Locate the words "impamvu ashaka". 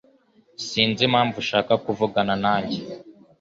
1.09-1.73